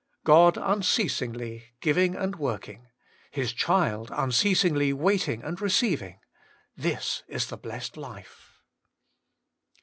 [0.23, 2.87] God unceasingly giving and working;
[3.29, 6.17] His cMld unceasingly waiting and leceiving
[6.51, 8.57] * this is the blessed life.